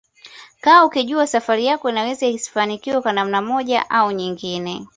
kaa 0.61 0.85
ukijua 0.85 1.27
safari 1.27 1.65
yako 1.65 1.89
inaweza 1.89 2.27
isifanikiwe 2.27 3.01
kwa 3.01 3.13
namna 3.13 3.41
moja 3.41 3.89
au 3.89 4.11
nyingine 4.11 4.87